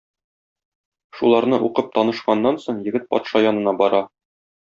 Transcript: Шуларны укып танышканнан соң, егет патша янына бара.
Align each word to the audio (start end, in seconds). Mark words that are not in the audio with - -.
Шуларны 1.17 1.59
укып 1.67 1.91
танышканнан 1.99 2.59
соң, 2.65 2.81
егет 2.89 3.07
патша 3.13 3.45
янына 3.45 3.77
бара. 3.85 4.01